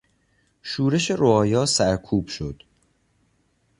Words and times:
شورش 0.61 1.11
رعایا 1.11 1.65
سرکوب 1.65 2.27
شد. 2.27 2.63